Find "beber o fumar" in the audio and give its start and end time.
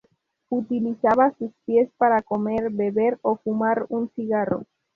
2.71-3.85